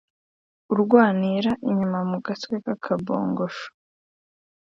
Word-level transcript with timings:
uryanira 0.73 1.51
inyuma 1.69 1.97
mugatwe 2.09 2.55
kakabongosho 2.65 3.67